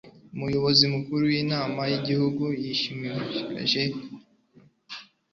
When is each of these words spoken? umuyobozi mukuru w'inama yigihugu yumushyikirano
umuyobozi 0.35 0.83
mukuru 0.93 1.21
w'inama 1.31 1.81
yigihugu 1.91 2.43
yumushyikirano 2.63 4.05